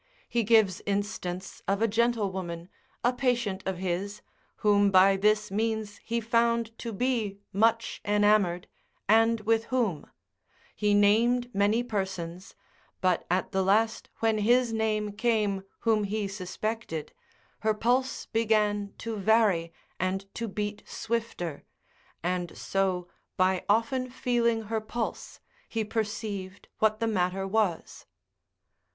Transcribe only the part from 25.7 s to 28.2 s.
perceived what the matter was.